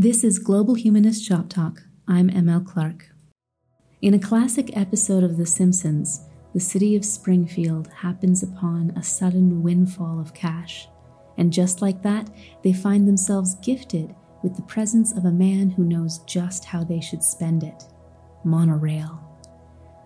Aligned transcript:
This 0.00 0.22
is 0.22 0.38
Global 0.38 0.74
Humanist 0.74 1.24
Shop 1.24 1.48
Talk. 1.48 1.82
I'm 2.06 2.30
ML 2.30 2.64
Clark. 2.64 3.06
In 4.00 4.14
a 4.14 4.18
classic 4.20 4.76
episode 4.76 5.24
of 5.24 5.36
The 5.36 5.44
Simpsons, 5.44 6.20
the 6.54 6.60
city 6.60 6.94
of 6.94 7.04
Springfield 7.04 7.88
happens 7.88 8.44
upon 8.44 8.90
a 8.90 9.02
sudden 9.02 9.60
windfall 9.60 10.20
of 10.20 10.34
cash. 10.34 10.86
And 11.36 11.52
just 11.52 11.82
like 11.82 12.00
that, 12.04 12.30
they 12.62 12.72
find 12.72 13.08
themselves 13.08 13.56
gifted 13.56 14.14
with 14.44 14.54
the 14.54 14.62
presence 14.62 15.10
of 15.16 15.24
a 15.24 15.32
man 15.32 15.70
who 15.70 15.82
knows 15.82 16.20
just 16.26 16.64
how 16.64 16.84
they 16.84 17.00
should 17.00 17.24
spend 17.24 17.64
it 17.64 17.82
monorail. 18.44 19.18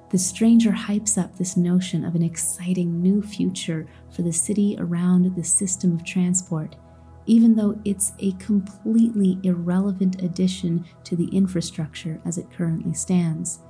The 0.09 0.17
stranger 0.17 0.71
hypes 0.71 1.23
up 1.23 1.37
this 1.37 1.55
notion 1.55 2.03
of 2.07 2.15
an 2.15 2.23
exciting 2.23 3.03
new 3.03 3.21
future 3.21 3.87
for 4.11 4.23
the 4.23 4.33
city 4.33 4.75
around 4.79 5.37
the 5.37 5.45
system 5.45 5.95
of 5.95 6.03
transport, 6.03 6.77
even 7.27 7.55
though 7.55 7.79
it's 7.85 8.13
a 8.19 8.33
completely 8.33 9.39
irrelevant 9.43 10.23
addition 10.23 10.85
to 11.05 11.17
the 11.17 11.29
infrastructure 11.29 12.21
as 12.25 12.39
it 12.39 12.51
currently 12.51 12.95
stands. 12.95 13.61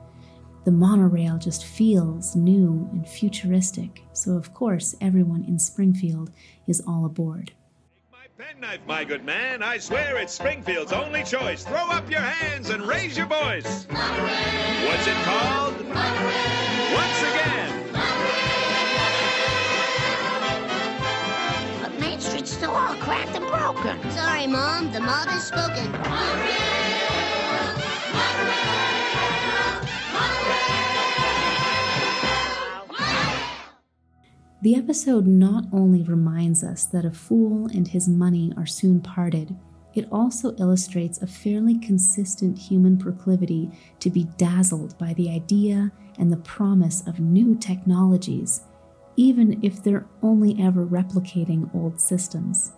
The 0.65 0.71
monorail 0.71 1.39
just 1.39 1.65
feels 1.65 2.37
new 2.37 2.89
and 2.93 3.09
futuristic, 3.09 4.05
so 4.13 4.33
of 4.33 4.55
course 4.55 4.95
everyone 5.01 5.45
in 5.45 5.59
Springfield 5.59 6.31
is 6.69 6.81
all 6.87 7.05
aboard. 7.05 7.53
My 8.13 8.27
Penknife, 8.39 8.81
my 8.87 9.03
good 9.03 9.25
man. 9.25 9.63
I 9.63 9.79
swear 9.79 10.19
it's 10.19 10.33
Springfield's 10.33 10.93
only 10.93 11.25
choice. 11.25 11.65
Throw 11.65 11.91
up 11.91 12.09
your 12.09 12.21
hands 12.21 12.71
and 12.71 12.83
raise 12.87 13.17
your 13.17 13.27
voice. 13.27 13.89
Monorail. 13.91 14.87
What's 14.87 15.07
it 15.09 15.17
called? 15.25 15.89
Monorail. 15.89 16.95
Once 16.95 17.19
again. 17.23 17.32
Cracked 23.13 23.37
and 23.37 23.47
broken. 23.47 24.11
Sorry, 24.11 24.47
Mom. 24.47 24.91
The 24.91 25.01
mob 25.01 25.29
has 25.29 25.47
spoken. 25.47 25.93
Monorail. 25.93 26.63
Monorail. 28.13 28.73
The 34.63 34.77
episode 34.77 35.27
not 35.27 35.65
only 35.73 36.03
reminds 36.05 36.63
us 36.65 36.87
that 36.87 37.05
a 37.05 37.11
fool 37.11 37.67
and 37.67 37.89
his 37.89 38.09
money 38.09 38.53
are 38.57 38.67
soon 38.67 39.01
parted, 39.01 39.57
it 39.95 40.09
also 40.11 40.55
illustrates 40.57 41.21
a 41.21 41.27
fairly 41.27 41.79
consistent 41.79 42.57
human 42.57 42.97
proclivity 42.97 43.71
to 44.01 44.09
be 44.09 44.25
dazzled 44.39 44.97
by 44.97 45.13
the 45.15 45.29
idea 45.29 45.93
and 46.19 46.33
the 46.33 46.37
promise 46.39 47.07
of 47.07 47.21
new 47.21 47.57
technologies, 47.57 48.63
even 49.17 49.63
if 49.63 49.83
they're 49.83 50.07
only 50.23 50.57
ever 50.63 50.87
replicating 50.87 51.69
old 51.75 52.01
systems. 52.01 52.73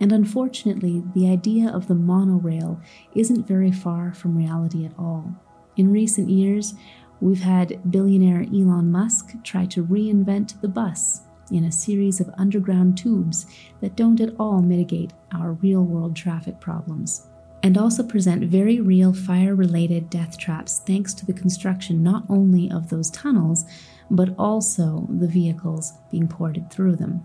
And 0.00 0.12
unfortunately, 0.12 1.02
the 1.14 1.28
idea 1.28 1.70
of 1.70 1.88
the 1.88 1.94
monorail 1.94 2.80
isn't 3.14 3.46
very 3.46 3.72
far 3.72 4.12
from 4.12 4.36
reality 4.36 4.84
at 4.84 4.92
all. 4.98 5.34
In 5.76 5.90
recent 5.90 6.28
years, 6.28 6.74
We've 7.20 7.40
had 7.40 7.90
billionaire 7.90 8.42
Elon 8.42 8.90
Musk 8.90 9.34
try 9.42 9.64
to 9.66 9.84
reinvent 9.84 10.60
the 10.60 10.68
bus 10.68 11.22
in 11.50 11.64
a 11.64 11.72
series 11.72 12.20
of 12.20 12.34
underground 12.36 12.98
tubes 12.98 13.46
that 13.80 13.96
don't 13.96 14.20
at 14.20 14.34
all 14.38 14.60
mitigate 14.60 15.12
our 15.32 15.52
real 15.52 15.82
world 15.82 16.14
traffic 16.14 16.60
problems, 16.60 17.28
and 17.62 17.78
also 17.78 18.02
present 18.02 18.44
very 18.44 18.80
real 18.80 19.14
fire 19.14 19.54
related 19.54 20.10
death 20.10 20.36
traps 20.36 20.80
thanks 20.80 21.14
to 21.14 21.24
the 21.24 21.32
construction 21.32 22.02
not 22.02 22.24
only 22.28 22.70
of 22.70 22.90
those 22.90 23.10
tunnels, 23.10 23.64
but 24.10 24.34
also 24.38 25.06
the 25.08 25.28
vehicles 25.28 25.94
being 26.10 26.28
ported 26.28 26.70
through 26.70 26.96
them. 26.96 27.24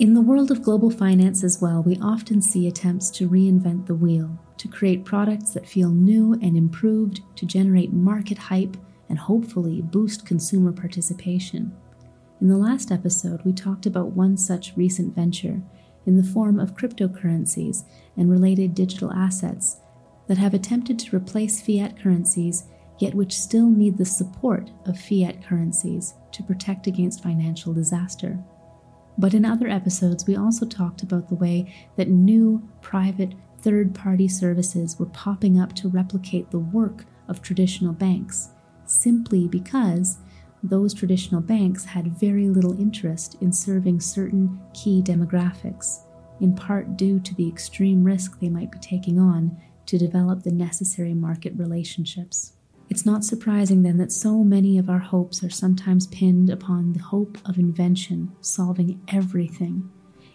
In 0.00 0.12
the 0.12 0.20
world 0.20 0.50
of 0.50 0.64
global 0.64 0.90
finance 0.90 1.44
as 1.44 1.60
well, 1.60 1.80
we 1.80 1.96
often 2.02 2.42
see 2.42 2.66
attempts 2.66 3.10
to 3.10 3.28
reinvent 3.28 3.86
the 3.86 3.94
wheel, 3.94 4.36
to 4.56 4.66
create 4.66 5.04
products 5.04 5.50
that 5.50 5.68
feel 5.68 5.90
new 5.90 6.32
and 6.42 6.56
improved, 6.56 7.20
to 7.36 7.46
generate 7.46 7.92
market 7.92 8.36
hype 8.36 8.76
and 9.08 9.16
hopefully 9.16 9.82
boost 9.82 10.26
consumer 10.26 10.72
participation. 10.72 11.72
In 12.40 12.48
the 12.48 12.56
last 12.56 12.90
episode, 12.90 13.42
we 13.44 13.52
talked 13.52 13.86
about 13.86 14.10
one 14.10 14.36
such 14.36 14.72
recent 14.74 15.14
venture 15.14 15.62
in 16.06 16.16
the 16.16 16.28
form 16.28 16.58
of 16.58 16.74
cryptocurrencies 16.74 17.84
and 18.16 18.28
related 18.28 18.74
digital 18.74 19.12
assets 19.12 19.76
that 20.26 20.38
have 20.38 20.54
attempted 20.54 20.98
to 20.98 21.16
replace 21.16 21.62
fiat 21.62 21.96
currencies, 22.02 22.64
yet 22.98 23.14
which 23.14 23.38
still 23.38 23.70
need 23.70 23.96
the 23.96 24.04
support 24.04 24.72
of 24.86 24.98
fiat 24.98 25.44
currencies 25.44 26.14
to 26.32 26.42
protect 26.42 26.88
against 26.88 27.22
financial 27.22 27.72
disaster. 27.72 28.42
But 29.16 29.34
in 29.34 29.44
other 29.44 29.68
episodes, 29.68 30.26
we 30.26 30.36
also 30.36 30.66
talked 30.66 31.02
about 31.02 31.28
the 31.28 31.36
way 31.36 31.72
that 31.96 32.08
new 32.08 32.68
private 32.80 33.34
third 33.60 33.94
party 33.94 34.28
services 34.28 34.98
were 34.98 35.06
popping 35.06 35.58
up 35.58 35.72
to 35.76 35.88
replicate 35.88 36.50
the 36.50 36.58
work 36.58 37.04
of 37.28 37.40
traditional 37.40 37.92
banks 37.92 38.50
simply 38.86 39.48
because 39.48 40.18
those 40.62 40.94
traditional 40.94 41.40
banks 41.40 41.84
had 41.84 42.18
very 42.18 42.48
little 42.48 42.78
interest 42.80 43.36
in 43.40 43.52
serving 43.52 44.00
certain 44.00 44.58
key 44.72 45.02
demographics, 45.02 46.00
in 46.40 46.54
part 46.54 46.96
due 46.96 47.20
to 47.20 47.34
the 47.34 47.48
extreme 47.48 48.02
risk 48.02 48.40
they 48.40 48.48
might 48.48 48.72
be 48.72 48.78
taking 48.78 49.18
on 49.18 49.56
to 49.86 49.98
develop 49.98 50.42
the 50.42 50.50
necessary 50.50 51.14
market 51.14 51.52
relationships. 51.56 52.53
It's 52.90 53.06
not 53.06 53.24
surprising 53.24 53.82
then 53.82 53.96
that 53.98 54.12
so 54.12 54.44
many 54.44 54.78
of 54.78 54.88
our 54.88 54.98
hopes 54.98 55.42
are 55.42 55.50
sometimes 55.50 56.06
pinned 56.06 56.50
upon 56.50 56.92
the 56.92 57.02
hope 57.02 57.38
of 57.44 57.58
invention 57.58 58.32
solving 58.40 59.00
everything 59.08 59.90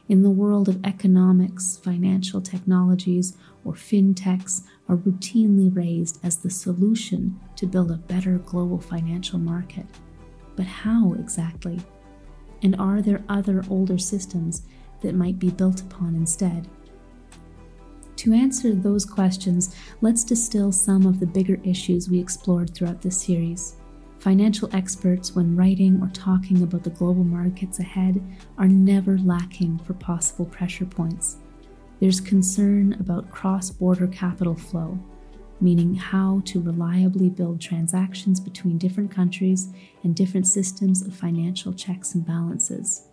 in 0.09 0.23
the 0.23 0.31
world 0.31 0.67
of 0.67 0.83
economics, 0.83 1.77
financial 1.77 2.41
technologies, 2.41 3.37
or 3.63 3.73
fintechs 3.73 4.63
are 4.89 4.97
routinely 4.97 5.73
raised 5.73 6.19
as 6.25 6.37
the 6.37 6.49
solution 6.49 7.39
to 7.55 7.67
build 7.67 7.91
a 7.91 7.97
better 7.97 8.39
global 8.39 8.79
financial 8.79 9.37
market. 9.37 9.85
But 10.55 10.65
how 10.65 11.13
exactly? 11.13 11.79
And 12.63 12.75
are 12.77 13.03
there 13.03 13.23
other 13.29 13.63
older 13.69 13.99
systems 13.99 14.63
that 15.01 15.13
might 15.13 15.37
be 15.37 15.51
built 15.51 15.81
upon 15.81 16.15
instead? 16.15 16.67
To 18.19 18.33
answer 18.33 18.75
those 18.75 19.05
questions, 19.05 19.73
let's 20.01 20.25
distill 20.25 20.73
some 20.73 21.05
of 21.05 21.21
the 21.21 21.25
bigger 21.25 21.57
issues 21.63 22.09
we 22.09 22.19
explored 22.19 22.75
throughout 22.75 23.01
this 23.01 23.21
series. 23.21 23.77
Financial 24.17 24.69
experts, 24.75 25.37
when 25.37 25.55
writing 25.55 26.01
or 26.01 26.09
talking 26.09 26.61
about 26.61 26.83
the 26.83 26.89
global 26.89 27.23
markets 27.23 27.79
ahead, 27.79 28.21
are 28.57 28.67
never 28.67 29.17
lacking 29.19 29.79
for 29.79 29.93
possible 29.93 30.45
pressure 30.47 30.85
points. 30.85 31.37
There's 32.01 32.19
concern 32.19 32.97
about 32.99 33.31
cross 33.31 33.69
border 33.71 34.07
capital 34.07 34.55
flow, 34.55 34.99
meaning 35.61 35.95
how 35.95 36.41
to 36.43 36.61
reliably 36.61 37.29
build 37.29 37.61
transactions 37.61 38.41
between 38.41 38.77
different 38.77 39.11
countries 39.11 39.69
and 40.03 40.13
different 40.13 40.45
systems 40.45 41.03
of 41.03 41.15
financial 41.15 41.71
checks 41.71 42.15
and 42.15 42.27
balances. 42.27 43.07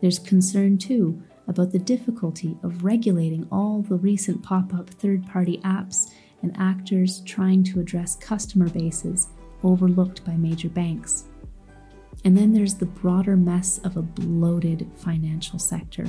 There's 0.00 0.20
concern, 0.20 0.78
too, 0.78 1.20
about 1.48 1.72
the 1.72 1.78
difficulty 1.78 2.56
of 2.62 2.84
regulating 2.84 3.46
all 3.50 3.82
the 3.82 3.96
recent 3.96 4.42
pop 4.42 4.74
up 4.74 4.90
third 4.90 5.26
party 5.26 5.58
apps 5.58 6.12
and 6.42 6.56
actors 6.58 7.20
trying 7.20 7.62
to 7.64 7.80
address 7.80 8.16
customer 8.16 8.68
bases 8.68 9.28
overlooked 9.62 10.24
by 10.24 10.36
major 10.36 10.68
banks. 10.68 11.24
And 12.24 12.36
then 12.36 12.52
there's 12.52 12.74
the 12.74 12.86
broader 12.86 13.36
mess 13.36 13.78
of 13.78 13.96
a 13.96 14.02
bloated 14.02 14.90
financial 14.96 15.58
sector, 15.58 16.06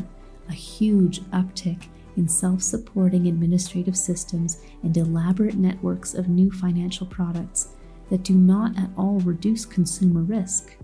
a 0.49 0.53
huge 0.53 1.21
uptick 1.25 1.87
in 2.15 2.27
self 2.27 2.61
supporting 2.61 3.27
administrative 3.27 3.95
systems 3.95 4.61
and 4.83 4.95
elaborate 4.97 5.55
networks 5.55 6.13
of 6.13 6.27
new 6.27 6.51
financial 6.51 7.05
products 7.05 7.69
that 8.09 8.23
do 8.23 8.33
not 8.33 8.77
at 8.77 8.89
all 8.97 9.19
reduce 9.19 9.65
consumer 9.65 10.21
risk, 10.21 10.75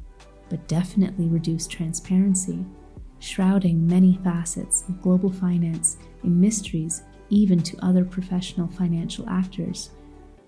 but 0.49 0.67
definitely 0.67 1.27
reduce 1.27 1.67
transparency, 1.67 2.63
shrouding 3.23 3.87
many 3.87 4.19
facets 4.21 4.83
of 4.89 5.01
global 5.01 5.31
finance 5.31 5.95
in 6.25 6.39
mysteries 6.39 7.03
even 7.29 7.57
to 7.63 7.77
other 7.77 8.03
professional 8.03 8.67
financial 8.67 9.27
actors, 9.29 9.91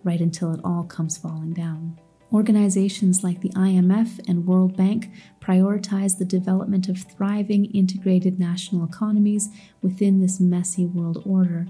right 0.03 0.19
until 0.19 0.53
it 0.53 0.59
all 0.63 0.83
comes 0.83 1.17
falling 1.17 1.53
down. 1.53 1.97
Organizations 2.33 3.23
like 3.23 3.39
the 3.39 3.49
IMF 3.51 4.19
and 4.27 4.45
World 4.45 4.75
Bank 4.75 5.09
prioritize 5.39 6.17
the 6.17 6.25
development 6.25 6.89
of 6.89 6.97
thriving 6.97 7.65
integrated 7.65 8.39
national 8.39 8.83
economies 8.83 9.49
within 9.81 10.19
this 10.19 10.41
messy 10.41 10.85
world 10.85 11.23
order, 11.25 11.67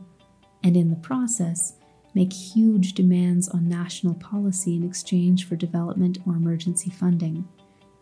and 0.64 0.76
in 0.76 0.90
the 0.90 0.96
process, 0.96 1.74
make 2.16 2.34
huge 2.34 2.94
demands 2.94 3.48
on 3.50 3.70
national 3.70 4.16
policy 4.16 4.76
in 4.76 4.84
exchange 4.84 5.48
for 5.48 5.56
development 5.56 6.18
or 6.26 6.34
emergency 6.34 6.90
funding. 6.90 7.48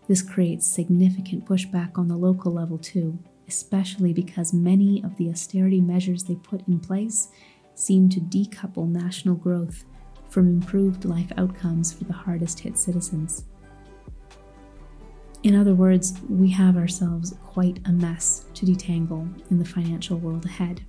This 0.07 0.21
creates 0.21 0.67
significant 0.67 1.45
pushback 1.45 1.97
on 1.97 2.07
the 2.07 2.17
local 2.17 2.51
level, 2.51 2.77
too, 2.77 3.17
especially 3.47 4.13
because 4.13 4.53
many 4.53 5.01
of 5.03 5.15
the 5.17 5.29
austerity 5.29 5.81
measures 5.81 6.23
they 6.23 6.35
put 6.35 6.67
in 6.67 6.79
place 6.79 7.29
seem 7.75 8.09
to 8.09 8.19
decouple 8.19 8.87
national 8.87 9.35
growth 9.35 9.85
from 10.29 10.47
improved 10.47 11.05
life 11.05 11.31
outcomes 11.37 11.93
for 11.93 12.03
the 12.05 12.13
hardest 12.13 12.59
hit 12.59 12.77
citizens. 12.77 13.45
In 15.43 15.55
other 15.55 15.75
words, 15.75 16.13
we 16.29 16.49
have 16.51 16.77
ourselves 16.77 17.35
quite 17.43 17.79
a 17.85 17.91
mess 17.91 18.45
to 18.53 18.65
detangle 18.65 19.27
in 19.51 19.59
the 19.59 19.65
financial 19.65 20.17
world 20.17 20.45
ahead. 20.45 20.81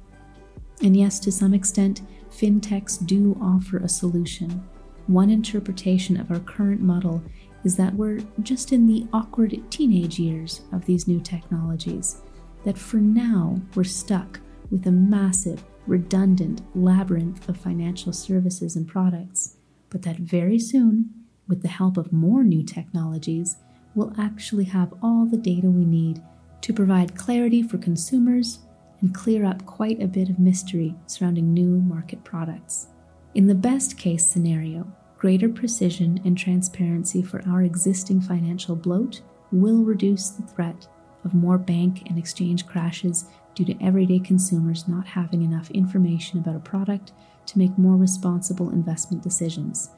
And 0.83 0.97
yes, 0.97 1.19
to 1.21 1.33
some 1.33 1.55
extent, 1.55 2.03
fintechs 2.31 3.05
do 3.05 3.37
offer 3.41 3.79
a 3.79 3.89
solution. 3.89 4.67
One 5.07 5.29
interpretation 5.29 6.19
of 6.19 6.31
our 6.31 6.41
current 6.41 6.81
model 6.81 7.23
is 7.65 7.77
that 7.77 7.95
we're 7.95 8.21
just 8.43 8.73
in 8.73 8.87
the 8.87 9.07
awkward 9.13 9.59
teenage 9.71 10.19
years 10.19 10.63
of 10.73 10.85
these 10.85 11.09
new 11.09 11.21
technologies, 11.21 12.21
that 12.65 12.79
for 12.79 12.99
now 12.99 13.61
we're 13.75 13.85
stuck 13.85 14.41
with 14.71 14.87
a 14.87 14.93
massive, 14.93 15.63
redundant 15.87 16.63
labyrinth 16.75 17.49
of 17.49 17.57
financial 17.57 18.13
services 18.13 18.77
and 18.77 18.87
products, 18.87 19.57
but 19.91 20.03
that 20.03 20.17
very 20.17 20.59
soon, 20.59 21.11
with 21.47 21.63
the 21.63 21.69
help 21.69 21.97
of 21.97 22.13
more 22.13 22.43
new 22.43 22.63
technologies, 22.63 23.57
we'll 23.95 24.15
actually 24.19 24.65
have 24.65 24.93
all 25.03 25.27
the 25.27 25.37
data 25.37 25.69
we 25.69 25.85
need 25.85 26.23
to 26.63 26.73
provide 26.73 27.17
clarity 27.17 27.63
for 27.63 27.79
consumers 27.79 28.61
and 29.01 29.15
clear 29.15 29.45
up 29.45 29.65
quite 29.67 30.03
a 30.03 30.07
bit 30.07 30.31
of 30.31 30.39
mystery 30.39 30.95
surrounding 31.07 31.53
new 31.53 31.79
market 31.81 32.25
products. 32.25 32.89
In 33.35 33.47
the 33.47 33.55
best 33.55 33.99
case 33.99 34.25
scenario, 34.27 34.91
greater 35.25 35.49
precision 35.49 36.21
and 36.27 36.37
transparency 36.37 37.23
for 37.23 37.43
our 37.49 37.63
existing 37.63 38.21
financial 38.21 38.77
bloat 38.77 39.23
will 39.53 39.83
reduce 39.83 40.29
the 40.29 40.43
threat 40.43 40.87
of 41.25 41.33
more 41.33 41.57
bank 41.57 42.03
and 42.11 42.19
exchange 42.19 42.67
crashes 42.67 43.25
due 43.55 43.65
to 43.65 43.83
everyday 43.83 44.19
consumers 44.19 44.87
not 44.87 45.07
having 45.07 45.41
enough 45.41 45.71
information 45.71 46.39
about 46.39 46.55
a 46.55 46.59
product 46.59 47.13
to 47.47 47.57
make 47.57 47.79
more 47.79 47.97
responsible 47.97 48.69
investment 48.69 49.23
decisions. 49.23 49.93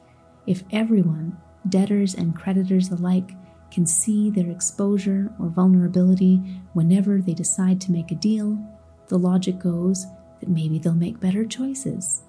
If 0.45 0.63
everyone, 0.71 1.37
debtors 1.67 2.13
and 2.13 2.33
creditors 2.33 2.89
alike, 2.91 3.31
can 3.69 3.85
see 3.85 4.29
their 4.29 4.49
exposure 4.49 5.29
or 5.41 5.49
vulnerability 5.49 6.37
whenever 6.71 7.17
they 7.17 7.33
decide 7.33 7.81
to 7.81 7.91
make 7.91 8.11
a 8.11 8.15
deal, 8.15 8.57
the 9.09 9.19
logic 9.19 9.59
goes 9.59 10.05
that 10.39 10.47
maybe 10.47 10.79
they'll 10.79 10.95
make 10.95 11.19
better 11.19 11.43
choices. 11.43 12.21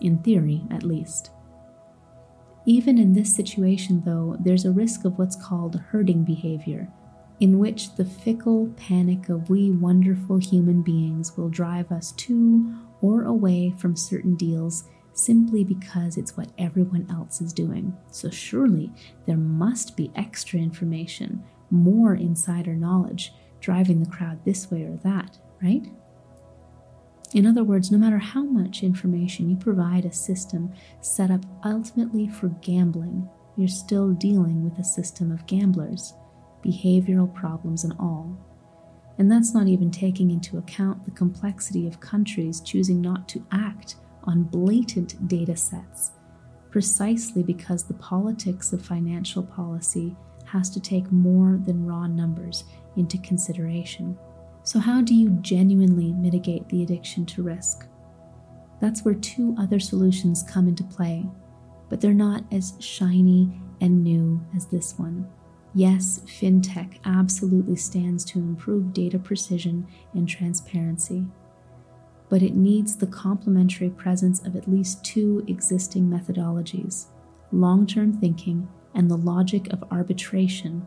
In 0.00 0.16
theory, 0.20 0.64
at 0.70 0.84
least. 0.84 1.32
Even 2.68 2.98
in 2.98 3.12
this 3.12 3.32
situation, 3.32 4.02
though, 4.04 4.36
there's 4.40 4.64
a 4.64 4.72
risk 4.72 5.04
of 5.04 5.18
what's 5.18 5.36
called 5.36 5.80
herding 5.90 6.24
behavior, 6.24 6.88
in 7.38 7.60
which 7.60 7.94
the 7.94 8.04
fickle 8.04 8.72
panic 8.76 9.28
of 9.28 9.48
we 9.48 9.70
wonderful 9.70 10.38
human 10.38 10.82
beings 10.82 11.36
will 11.36 11.48
drive 11.48 11.92
us 11.92 12.10
to 12.12 12.74
or 13.00 13.22
away 13.22 13.72
from 13.78 13.94
certain 13.96 14.34
deals 14.34 14.84
simply 15.12 15.62
because 15.62 16.16
it's 16.16 16.36
what 16.36 16.50
everyone 16.58 17.06
else 17.08 17.40
is 17.40 17.52
doing. 17.52 17.96
So, 18.10 18.30
surely 18.30 18.90
there 19.26 19.36
must 19.36 19.96
be 19.96 20.10
extra 20.16 20.58
information, 20.58 21.44
more 21.70 22.14
insider 22.14 22.74
knowledge 22.74 23.32
driving 23.60 24.02
the 24.02 24.10
crowd 24.10 24.44
this 24.44 24.70
way 24.70 24.82
or 24.82 24.98
that, 25.04 25.38
right? 25.62 25.86
In 27.34 27.46
other 27.46 27.64
words, 27.64 27.90
no 27.90 27.98
matter 27.98 28.18
how 28.18 28.42
much 28.42 28.82
information 28.82 29.50
you 29.50 29.56
provide 29.56 30.04
a 30.04 30.12
system 30.12 30.72
set 31.00 31.30
up 31.30 31.44
ultimately 31.64 32.28
for 32.28 32.48
gambling, 32.60 33.28
you're 33.56 33.68
still 33.68 34.12
dealing 34.12 34.62
with 34.62 34.78
a 34.78 34.84
system 34.84 35.32
of 35.32 35.46
gamblers, 35.46 36.14
behavioral 36.64 37.32
problems 37.34 37.84
and 37.84 37.94
all. 37.98 38.38
And 39.18 39.30
that's 39.30 39.54
not 39.54 39.66
even 39.66 39.90
taking 39.90 40.30
into 40.30 40.58
account 40.58 41.04
the 41.04 41.10
complexity 41.10 41.86
of 41.86 42.00
countries 42.00 42.60
choosing 42.60 43.00
not 43.00 43.28
to 43.30 43.44
act 43.50 43.96
on 44.24 44.42
blatant 44.42 45.26
data 45.26 45.56
sets, 45.56 46.12
precisely 46.70 47.42
because 47.42 47.84
the 47.84 47.94
politics 47.94 48.72
of 48.72 48.84
financial 48.84 49.42
policy 49.42 50.14
has 50.44 50.68
to 50.70 50.80
take 50.80 51.10
more 51.10 51.58
than 51.64 51.86
raw 51.86 52.06
numbers 52.06 52.64
into 52.96 53.18
consideration. 53.18 54.16
So, 54.66 54.80
how 54.80 55.00
do 55.00 55.14
you 55.14 55.30
genuinely 55.42 56.12
mitigate 56.12 56.68
the 56.68 56.82
addiction 56.82 57.24
to 57.26 57.44
risk? 57.44 57.86
That's 58.80 59.04
where 59.04 59.14
two 59.14 59.54
other 59.60 59.78
solutions 59.78 60.42
come 60.42 60.66
into 60.66 60.82
play, 60.82 61.24
but 61.88 62.00
they're 62.00 62.12
not 62.12 62.42
as 62.50 62.74
shiny 62.80 63.62
and 63.80 64.02
new 64.02 64.44
as 64.56 64.66
this 64.66 64.98
one. 64.98 65.28
Yes, 65.72 66.20
fintech 66.26 66.98
absolutely 67.04 67.76
stands 67.76 68.24
to 68.24 68.40
improve 68.40 68.92
data 68.92 69.20
precision 69.20 69.86
and 70.14 70.28
transparency, 70.28 71.24
but 72.28 72.42
it 72.42 72.56
needs 72.56 72.96
the 72.96 73.06
complementary 73.06 73.90
presence 73.90 74.44
of 74.44 74.56
at 74.56 74.68
least 74.68 75.04
two 75.04 75.44
existing 75.46 76.10
methodologies 76.10 77.06
long 77.52 77.86
term 77.86 78.12
thinking 78.12 78.68
and 78.96 79.08
the 79.08 79.16
logic 79.16 79.72
of 79.72 79.84
arbitration 79.92 80.84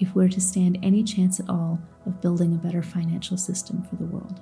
if 0.00 0.14
we're 0.14 0.28
to 0.28 0.40
stand 0.40 0.78
any 0.82 1.02
chance 1.02 1.40
at 1.40 1.48
all 1.48 1.80
of 2.04 2.20
building 2.20 2.54
a 2.54 2.58
better 2.58 2.82
financial 2.82 3.36
system 3.36 3.82
for 3.82 3.96
the 3.96 4.04
world. 4.04 4.40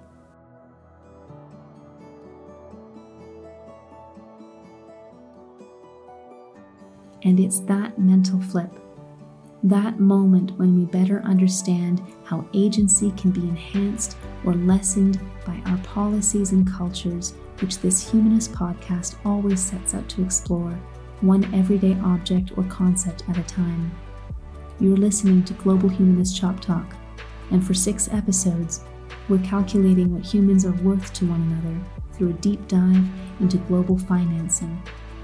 And 7.23 7.41
it's 7.41 7.61
that 7.61 7.99
mental 7.99 8.41
flip, 8.41 8.71
that 9.63 9.99
moment 9.99 10.59
when 10.59 10.79
we 10.79 10.85
better 10.85 11.23
understand 11.23 12.03
how 12.25 12.47
agency 12.53 13.13
can 13.13 13.31
be 13.31 13.41
enhanced 13.41 14.19
or 14.45 14.53
lessened 14.53 15.19
by 15.47 15.59
our 15.65 15.79
policies 15.79 16.53
and 16.53 16.71
cultures, 16.71 17.33
which 17.61 17.79
this 17.79 18.11
Humanist 18.11 18.53
podcast 18.53 19.17
always 19.25 19.61
sets 19.61 19.95
out 19.95 20.07
to 20.11 20.23
explore, 20.23 20.79
one 21.23 21.45
everyday 21.55 21.95
object 22.01 22.53
or 22.59 22.65
concept 22.65 23.25
at 23.31 23.39
a 23.39 23.43
time. 23.45 23.91
You're 24.81 24.97
listening 24.97 25.45
to 25.45 25.55
Global 25.55 25.89
Humanist 25.89 26.37
Shop 26.37 26.59
Talk, 26.59 26.97
and 27.53 27.65
for 27.65 27.75
six 27.75 28.09
episodes, 28.11 28.83
we're 29.29 29.39
calculating 29.39 30.13
what 30.13 30.27
humans 30.27 30.67
are 30.67 30.73
worth 30.83 31.13
to 31.15 31.27
one 31.27 31.43
another 31.43 31.81
through 32.13 32.31
a 32.31 32.41
deep 32.41 32.67
dive 32.67 33.05
into 33.39 33.59
global 33.59 33.97
financing, 33.97 34.83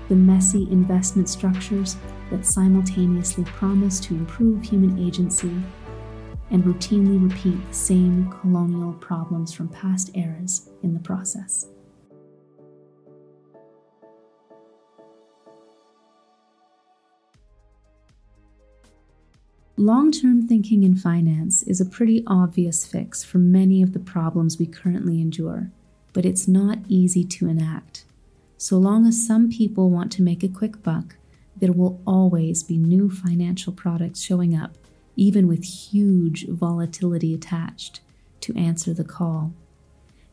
the 0.09 0.15
messy 0.15 0.69
investment 0.71 1.29
structures 1.29 1.97
that 2.31 2.47
simultaneously 2.47 3.43
promise 3.43 3.99
to 3.99 4.15
improve 4.15 4.63
human 4.63 5.05
agency 5.05 5.61
and 6.51 6.63
routinely 6.63 7.21
repeat 7.21 7.59
the 7.67 7.75
same 7.75 8.31
colonial 8.31 8.93
problems 8.95 9.53
from 9.53 9.69
past 9.69 10.13
eras 10.15 10.71
in 10.85 10.95
the 10.95 11.01
process. 11.01 11.67
Long 19.81 20.13
term 20.13 20.47
thinking 20.47 20.83
in 20.83 20.95
finance 20.95 21.63
is 21.63 21.81
a 21.81 21.87
pretty 21.87 22.23
obvious 22.27 22.85
fix 22.85 23.25
for 23.25 23.39
many 23.39 23.81
of 23.83 23.95
the 23.95 23.99
problems 23.99 24.59
we 24.59 24.67
currently 24.67 25.23
endure, 25.23 25.71
but 26.13 26.27
it's 26.27 26.47
not 26.47 26.81
easy 26.87 27.25
to 27.25 27.49
enact. 27.49 28.05
So 28.59 28.77
long 28.77 29.07
as 29.07 29.27
some 29.27 29.49
people 29.49 29.89
want 29.89 30.13
to 30.13 30.23
make 30.23 30.43
a 30.43 30.49
quick 30.49 30.83
buck, 30.83 31.17
there 31.57 31.73
will 31.73 31.99
always 32.07 32.63
be 32.63 32.77
new 32.77 33.09
financial 33.09 33.73
products 33.73 34.21
showing 34.21 34.55
up, 34.55 34.77
even 35.17 35.49
with 35.49 35.65
huge 35.65 36.47
volatility 36.47 37.33
attached, 37.33 38.03
to 38.43 38.55
answer 38.59 38.93
the 38.93 39.03
call. 39.03 39.55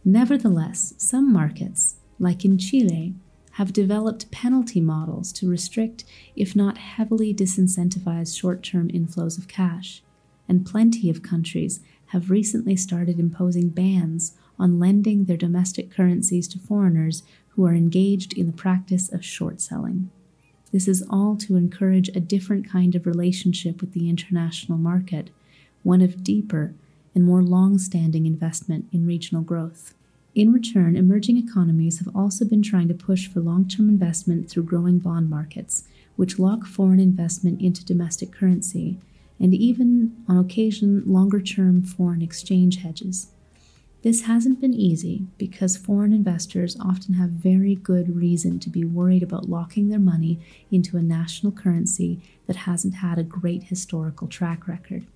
Nevertheless, 0.04 0.94
some 0.98 1.32
markets, 1.32 1.96
like 2.20 2.44
in 2.44 2.58
Chile, 2.58 3.16
have 3.58 3.74
developed 3.74 4.30
penalty 4.30 4.80
models 4.80 5.34
to 5.34 5.50
restrict, 5.50 6.04
if 6.36 6.56
not 6.56 6.78
heavily 6.78 7.34
disincentivize, 7.34 8.38
short 8.38 8.62
term 8.62 8.88
inflows 8.90 9.36
of 9.36 9.48
cash. 9.48 10.04
And 10.48 10.64
plenty 10.64 11.10
of 11.10 11.24
countries 11.24 11.80
have 12.08 12.30
recently 12.30 12.76
started 12.76 13.20
imposing 13.20 13.70
bans 13.70 14.38
on 14.60 14.78
lending 14.78 15.26
their 15.26 15.38
domestic 15.38 15.90
currencies 15.90 16.48
to 16.50 16.60
foreigners 16.60 17.24
who 17.50 17.66
are 17.66 17.74
engaged 17.74 18.38
in 18.38 18.46
the 18.46 18.54
practice 18.54 19.12
of 19.12 19.26
short 19.26 19.60
selling. 19.60 20.12
This 20.72 20.88
is 20.88 21.04
all 21.10 21.36
to 21.38 21.56
encourage 21.56 22.10
a 22.10 22.20
different 22.20 22.70
kind 22.70 22.94
of 22.94 23.08
relationship 23.08 23.82
with 23.82 23.94
the 23.94 24.08
international 24.08 24.78
market, 24.78 25.32
one 25.82 26.02
of 26.02 26.24
deeper 26.24 26.76
and 27.16 27.24
more 27.24 27.42
long 27.42 27.80
standing 27.80 28.28
investment 28.28 28.88
in 28.92 29.08
regional 29.08 29.42
growth. 29.42 29.96
In 30.38 30.54
return, 30.54 30.96
emerging 30.96 31.38
economies 31.38 31.98
have 31.98 32.16
also 32.16 32.46
been 32.46 32.62
trying 32.62 32.88
to 32.90 32.94
push 32.94 33.28
for 33.28 33.40
long 33.40 33.68
term 33.68 33.90
investment 33.90 34.48
through 34.48 34.66
growing 34.66 35.00
bond 35.00 35.32
markets, 35.32 35.86
which 36.16 36.38
lock 36.38 36.68
foreign 36.68 37.00
investment 37.00 37.60
into 37.60 37.84
domestic 37.84 38.32
currency, 38.32 39.00
and 39.40 39.56
even, 39.56 40.16
on 40.28 40.38
occasion, 40.38 41.02
longer 41.08 41.42
term 41.42 41.82
foreign 41.82 42.22
exchange 42.22 42.84
hedges. 42.84 43.32
This 44.04 44.26
hasn't 44.26 44.62
been 44.62 44.76
easy 44.76 45.26
because 45.40 45.76
foreign 45.76 46.14
investors 46.14 46.78
often 46.80 47.16
have 47.16 47.32
very 47.32 47.74
good 47.74 48.16
reason 48.16 48.60
to 48.60 48.70
be 48.70 48.86
worried 48.86 49.24
about 49.24 49.50
locking 49.50 49.90
their 49.90 49.98
money 49.98 50.40
into 50.70 50.98
a 50.98 51.02
national 51.02 51.52
currency 51.52 52.22
that 52.46 52.58
hasn't 52.58 52.98
had 52.98 53.18
a 53.18 53.24
great 53.24 53.64
historical 53.64 54.28
track 54.28 54.68
record. 54.68 55.08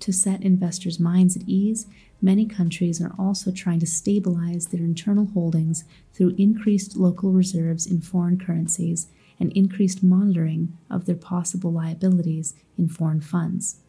To 0.00 0.12
set 0.12 0.42
investors' 0.42 1.00
minds 1.00 1.36
at 1.36 1.44
ease, 1.46 1.86
many 2.22 2.46
countries 2.46 3.02
are 3.02 3.14
also 3.18 3.50
trying 3.50 3.80
to 3.80 3.86
stabilize 3.86 4.68
their 4.68 4.80
internal 4.80 5.26
holdings 5.26 5.84
through 6.14 6.34
increased 6.38 6.96
local 6.96 7.32
reserves 7.32 7.86
in 7.86 8.00
foreign 8.00 8.38
currencies 8.38 9.08
and 9.40 9.52
increased 9.52 10.02
monitoring 10.02 10.78
of 10.88 11.04
their 11.04 11.16
possible 11.16 11.72
liabilities 11.72 12.54
in 12.78 12.88
foreign 12.88 13.20
funds. 13.20 13.80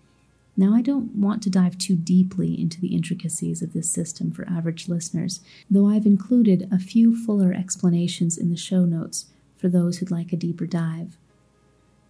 Now, 0.55 0.73
I 0.73 0.81
don't 0.81 1.15
want 1.15 1.41
to 1.43 1.49
dive 1.49 1.77
too 1.77 1.95
deeply 1.95 2.59
into 2.59 2.79
the 2.79 2.93
intricacies 2.95 3.61
of 3.61 3.73
this 3.73 3.89
system 3.89 4.31
for 4.31 4.47
average 4.47 4.87
listeners, 4.87 5.39
though 5.69 5.87
I've 5.87 6.05
included 6.05 6.67
a 6.71 6.77
few 6.77 7.15
fuller 7.15 7.53
explanations 7.53 8.37
in 8.37 8.49
the 8.49 8.57
show 8.57 8.85
notes 8.85 9.27
for 9.57 9.67
those 9.67 9.97
who'd 9.97 10.11
like 10.11 10.31
a 10.31 10.37
deeper 10.37 10.67
dive. 10.67 11.17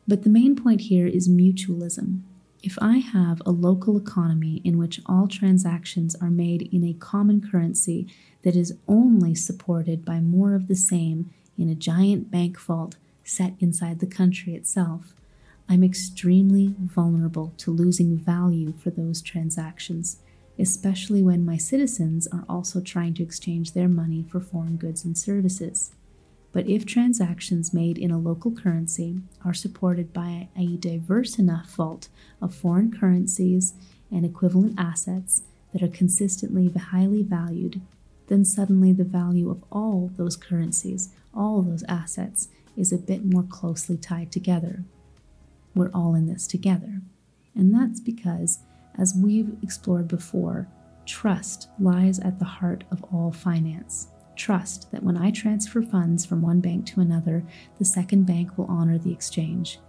But 0.08 0.24
the 0.24 0.30
main 0.30 0.56
point 0.56 0.82
here 0.82 1.08
is 1.08 1.30
mutualism. 1.30 2.22
If 2.63 2.77
I 2.82 3.00
have 3.00 3.41
a 3.46 3.51
local 3.51 3.98
economy 3.98 4.62
in 4.63 4.77
which 4.77 5.01
all 5.05 5.27
transactions 5.27 6.15
are 6.15 6.29
made 6.29 6.70
in 6.72 6.86
a 6.86 6.93
common 6.93 7.41
currency 7.41 8.08
that 8.43 8.55
is 8.55 8.77
only 8.88 9.36
supported 9.36 10.05
by 10.05 10.22
more 10.22 10.55
of 10.55 10.70
the 10.70 10.75
same 10.75 11.29
in 11.58 11.67
a 11.67 11.75
giant 11.75 12.32
bank 12.32 12.58
vault 12.58 12.96
set 13.25 13.55
inside 13.60 14.00
the 14.00 14.08
country 14.08 14.55
itself, 14.55 15.13
I'm 15.67 15.84
extremely 15.84 16.74
vulnerable 16.79 17.53
to 17.58 17.72
losing 17.72 18.17
value 18.17 18.72
for 18.82 18.91
those 18.91 19.22
transactions, 19.22 20.20
especially 20.58 21.22
when 21.22 21.46
my 21.46 21.58
citizens 21.58 22.27
are 22.27 22.46
also 22.48 22.79
trying 22.79 23.13
to 23.15 23.24
exchange 23.24 23.74
their 23.74 23.89
money 23.89 24.24
for 24.24 24.39
foreign 24.39 24.77
goods 24.77 25.03
and 25.03 25.17
services. 25.17 25.91
But 26.53 26.69
if 26.69 26.86
transactions 26.86 27.74
made 27.74 27.98
in 27.98 28.12
a 28.12 28.19
local 28.19 28.51
currency 28.51 29.17
are 29.43 29.55
supported 29.55 30.13
by 30.13 30.50
a 30.55 30.77
diverse 30.77 31.39
enough 31.39 31.72
vault 31.72 32.10
of 32.41 32.53
foreign 32.55 32.91
currencies 32.98 33.74
and 34.12 34.24
equivalent 34.24 34.75
assets 34.77 35.41
that 35.74 35.81
are 35.81 35.88
consistently 35.88 36.72
highly 36.72 37.24
valued, 37.24 37.81
then 38.27 38.45
suddenly 38.45 38.93
the 38.93 39.03
value 39.03 39.50
of 39.50 39.63
all 39.72 40.12
those 40.15 40.38
currencies, 40.38 41.10
all 41.33 41.63
those 41.63 41.83
assets, 41.89 42.48
is 42.77 42.93
a 42.93 42.98
bit 42.98 43.25
more 43.25 43.43
closely 43.43 43.98
tied 43.98 44.31
together. 44.31 44.83
We're 45.74 45.91
all 45.91 46.13
in 46.13 46.27
this 46.27 46.45
together. 46.45 47.01
And 47.55 47.74
that's 47.74 48.00
because, 48.00 48.60
as 48.98 49.15
we've 49.15 49.57
explored 49.63 50.07
before, 50.07 50.67
trust 51.05 51.67
lies 51.79 52.19
at 52.19 52.38
the 52.38 52.45
heart 52.45 52.83
of 52.91 53.03
all 53.12 53.31
finance. 53.31 54.07
Trust 54.35 54.91
that 54.91 55.03
when 55.03 55.17
I 55.17 55.31
transfer 55.31 55.81
funds 55.81 56.25
from 56.25 56.41
one 56.41 56.59
bank 56.59 56.85
to 56.87 57.01
another, 57.01 57.43
the 57.77 57.85
second 57.85 58.25
bank 58.25 58.57
will 58.57 58.65
honor 58.65 58.97
the 58.97 59.11
exchange. 59.11 59.79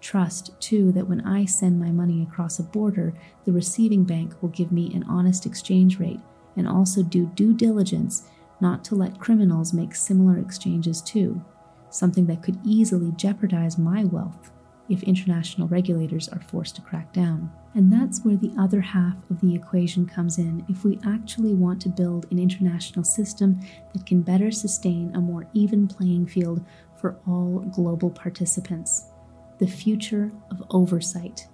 Trust, 0.00 0.58
too, 0.60 0.92
that 0.92 1.08
when 1.08 1.22
I 1.22 1.46
send 1.46 1.80
my 1.80 1.90
money 1.90 2.22
across 2.22 2.58
a 2.58 2.64
border, 2.64 3.14
the 3.46 3.52
receiving 3.52 4.04
bank 4.04 4.34
will 4.42 4.50
give 4.50 4.70
me 4.70 4.94
an 4.94 5.04
honest 5.04 5.46
exchange 5.46 5.98
rate 5.98 6.20
and 6.56 6.68
also 6.68 7.02
do 7.02 7.26
due 7.34 7.54
diligence 7.54 8.28
not 8.60 8.84
to 8.84 8.94
let 8.94 9.18
criminals 9.18 9.72
make 9.72 9.94
similar 9.94 10.38
exchanges 10.38 11.00
too, 11.00 11.42
something 11.90 12.26
that 12.26 12.42
could 12.42 12.58
easily 12.64 13.12
jeopardize 13.12 13.78
my 13.78 14.04
wealth 14.04 14.50
if 14.88 15.02
international 15.02 15.68
regulators 15.68 16.28
are 16.28 16.40
forced 16.40 16.76
to 16.76 16.82
crack 16.82 17.12
down. 17.12 17.50
And 17.74 17.92
that's 17.92 18.24
where 18.24 18.36
the 18.36 18.52
other 18.58 18.80
half 18.80 19.16
of 19.30 19.40
the 19.40 19.54
equation 19.54 20.06
comes 20.06 20.38
in 20.38 20.64
if 20.68 20.84
we 20.84 20.98
actually 21.06 21.54
want 21.54 21.80
to 21.82 21.88
build 21.88 22.26
an 22.30 22.38
international 22.38 23.04
system 23.04 23.60
that 23.92 24.06
can 24.06 24.22
better 24.22 24.50
sustain 24.50 25.14
a 25.14 25.20
more 25.20 25.48
even 25.54 25.88
playing 25.88 26.26
field 26.26 26.64
for 26.96 27.18
all 27.26 27.60
global 27.74 28.10
participants. 28.10 29.10
The 29.58 29.66
future 29.66 30.32
of 30.50 30.62
oversight. 30.70 31.48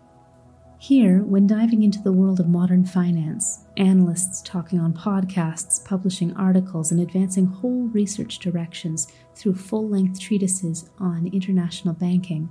Here, 0.79 1.23
when 1.25 1.47
diving 1.47 1.83
into 1.83 2.01
the 2.01 2.13
world 2.13 2.41
of 2.41 2.49
modern 2.49 2.87
finance, 2.87 3.67
analysts 3.77 4.41
talking 4.41 4.81
on 4.81 4.95
podcasts, 4.95 5.85
publishing 5.85 6.35
articles, 6.39 6.91
and 6.91 7.03
advancing 7.03 7.45
whole 7.45 7.89
research 7.89 8.39
directions 8.39 9.07
through 9.35 9.57
full 9.57 9.91
length 9.91 10.19
treatises 10.19 10.89
on 10.99 11.27
international 11.35 11.93
banking, 11.93 12.49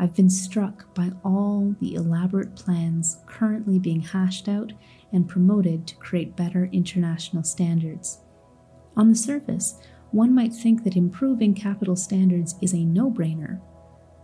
I've 0.00 0.16
been 0.16 0.30
struck 0.30 0.94
by 0.94 1.12
all 1.22 1.76
the 1.78 1.96
elaborate 1.96 2.56
plans 2.56 3.18
currently 3.26 3.78
being 3.78 4.00
hashed 4.00 4.48
out 4.48 4.72
and 5.12 5.28
promoted 5.28 5.86
to 5.86 5.96
create 5.96 6.34
better 6.34 6.70
international 6.72 7.44
standards. 7.44 8.20
On 8.96 9.10
the 9.10 9.14
surface, 9.14 9.78
one 10.12 10.34
might 10.34 10.54
think 10.54 10.84
that 10.84 10.96
improving 10.96 11.52
capital 11.52 11.96
standards 11.96 12.54
is 12.62 12.72
a 12.72 12.82
no 12.82 13.10
brainer, 13.10 13.60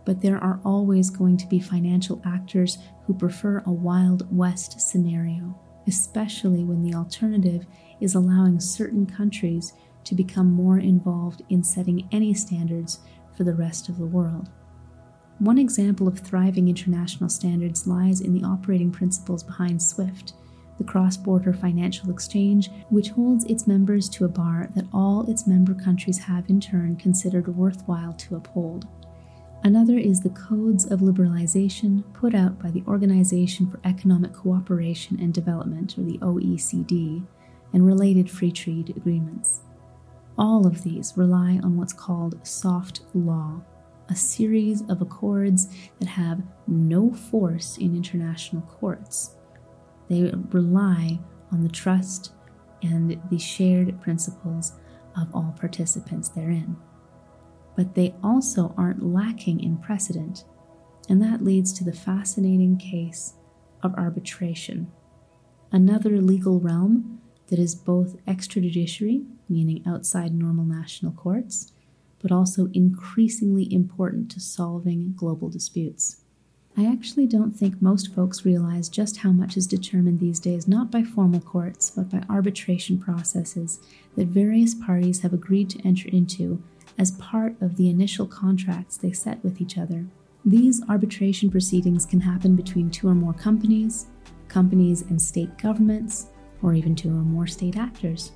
but 0.03 0.19
there 0.19 0.43
are 0.43 0.59
always 0.65 1.11
going 1.11 1.37
to 1.37 1.47
be 1.47 1.59
financial 1.59 2.23
actors 2.25 2.79
who 3.05 3.13
prefer 3.13 3.61
a 3.67 3.71
Wild 3.71 4.27
West 4.35 4.81
scenario, 4.81 5.55
especially 5.85 6.63
when 6.63 6.81
the 6.81 6.95
alternative 6.95 7.67
is 8.01 8.15
allowing 8.15 8.59
certain 8.59 9.05
countries 9.05 9.73
to 10.05 10.15
become 10.15 10.51
more 10.51 10.79
involved 10.79 11.43
in 11.49 11.63
setting 11.63 12.09
any 12.11 12.33
standards 12.33 12.97
for 13.35 13.43
the 13.43 13.53
rest 13.53 13.89
of 13.89 13.99
the 13.99 14.05
world. 14.07 14.49
One 15.39 15.59
example 15.59 16.07
of 16.07 16.19
thriving 16.19 16.67
international 16.67 17.29
standards 17.29 17.85
lies 17.85 18.21
in 18.21 18.33
the 18.33 18.43
operating 18.43 18.91
principles 18.91 19.43
behind 19.43 19.81
SWIFT, 19.81 20.33
the 20.79 20.83
cross 20.83 21.15
border 21.15 21.53
financial 21.53 22.09
exchange, 22.09 22.71
which 22.89 23.09
holds 23.09 23.45
its 23.45 23.67
members 23.67 24.09
to 24.09 24.25
a 24.25 24.29
bar 24.29 24.69
that 24.75 24.87
all 24.91 25.29
its 25.29 25.45
member 25.45 25.75
countries 25.75 26.17
have 26.17 26.49
in 26.49 26.59
turn 26.59 26.95
considered 26.95 27.47
worthwhile 27.55 28.13
to 28.13 28.35
uphold. 28.35 28.87
Another 29.63 29.97
is 29.97 30.21
the 30.21 30.29
Codes 30.29 30.85
of 30.85 31.01
Liberalization 31.01 32.03
put 32.13 32.33
out 32.33 32.57
by 32.61 32.71
the 32.71 32.83
Organization 32.87 33.67
for 33.67 33.79
Economic 33.83 34.33
Cooperation 34.33 35.19
and 35.19 35.33
Development, 35.33 35.95
or 35.97 36.03
the 36.03 36.19
OECD, 36.19 37.25
and 37.73 37.85
related 37.85 38.29
free 38.29 38.51
trade 38.51 38.93
agreements. 38.95 39.61
All 40.37 40.65
of 40.65 40.83
these 40.83 41.13
rely 41.15 41.59
on 41.63 41.75
what's 41.75 41.93
called 41.93 42.39
soft 42.45 43.01
law, 43.13 43.61
a 44.09 44.15
series 44.15 44.81
of 44.89 45.01
accords 45.01 45.67
that 45.99 46.07
have 46.07 46.41
no 46.67 47.11
force 47.13 47.77
in 47.77 47.95
international 47.95 48.61
courts. 48.63 49.35
They 50.09 50.31
rely 50.49 51.19
on 51.51 51.63
the 51.63 51.69
trust 51.69 52.31
and 52.81 53.19
the 53.29 53.39
shared 53.39 53.99
principles 54.01 54.73
of 55.19 55.27
all 55.33 55.55
participants 55.59 56.29
therein. 56.29 56.77
But 57.75 57.95
they 57.95 58.15
also 58.23 58.73
aren't 58.77 59.03
lacking 59.03 59.61
in 59.61 59.77
precedent, 59.77 60.45
and 61.09 61.21
that 61.21 61.43
leads 61.43 61.73
to 61.73 61.83
the 61.83 61.93
fascinating 61.93 62.77
case 62.77 63.33
of 63.83 63.93
arbitration, 63.95 64.91
another 65.71 66.21
legal 66.21 66.59
realm 66.59 67.21
that 67.47 67.59
is 67.59 67.75
both 67.75 68.23
extrajudiciary, 68.25 69.25
meaning 69.47 69.83
outside 69.87 70.33
normal 70.33 70.65
national 70.65 71.13
courts, 71.13 71.71
but 72.27 72.35
also 72.35 72.67
increasingly 72.73 73.73
important 73.73 74.29
to 74.29 74.37
solving 74.37 75.13
global 75.15 75.47
disputes. 75.47 76.17
I 76.75 76.85
actually 76.85 77.25
don't 77.25 77.53
think 77.53 77.81
most 77.81 78.13
folks 78.13 78.43
realize 78.43 78.89
just 78.89 79.15
how 79.15 79.31
much 79.31 79.55
is 79.55 79.65
determined 79.65 80.19
these 80.19 80.41
days 80.41 80.67
not 80.67 80.91
by 80.91 81.03
formal 81.03 81.39
courts, 81.39 81.89
but 81.89 82.09
by 82.09 82.21
arbitration 82.29 82.99
processes 82.99 83.79
that 84.17 84.27
various 84.27 84.75
parties 84.75 85.21
have 85.21 85.31
agreed 85.31 85.69
to 85.69 85.87
enter 85.87 86.09
into 86.09 86.61
as 86.97 87.11
part 87.11 87.55
of 87.61 87.77
the 87.77 87.89
initial 87.89 88.27
contracts 88.27 88.97
they 88.97 89.13
set 89.13 89.41
with 89.41 89.61
each 89.61 89.77
other. 89.77 90.05
These 90.43 90.83
arbitration 90.89 91.49
proceedings 91.49 92.05
can 92.05 92.19
happen 92.19 92.57
between 92.57 92.89
two 92.89 93.07
or 93.07 93.15
more 93.15 93.33
companies, 93.33 94.07
companies 94.49 95.03
and 95.03 95.21
state 95.21 95.57
governments, 95.57 96.27
or 96.61 96.73
even 96.73 96.93
two 96.93 97.07
or 97.09 97.23
more 97.23 97.47
state 97.47 97.77
actors 97.77 98.33